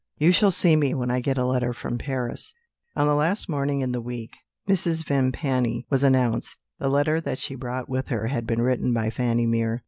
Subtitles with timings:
[0.17, 2.55] You shall see me when I get a letter from Paris."
[2.95, 4.31] On the last morning in the week,
[4.67, 5.05] Mrs.
[5.05, 6.57] Vimpany was announced.
[6.79, 9.79] The letter that she brought with her had been written by Fanny Mere.